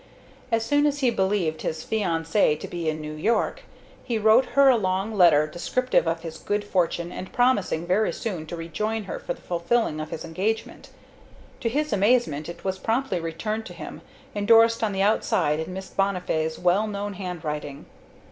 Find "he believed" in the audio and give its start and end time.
1.01-1.61